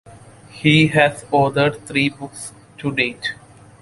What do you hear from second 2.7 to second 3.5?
to date.